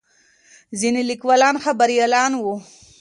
[0.79, 2.55] ځینې لیکوالان خبریالان وو.